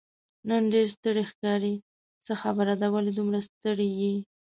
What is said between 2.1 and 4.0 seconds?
څه خبره ده، ولې دومره ستړی